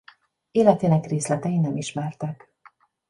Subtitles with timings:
[0.51, 2.53] Életének részletei nem ismertek.